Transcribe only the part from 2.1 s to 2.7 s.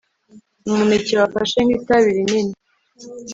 rinini